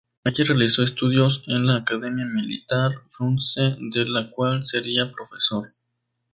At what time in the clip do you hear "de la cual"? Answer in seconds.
3.79-4.65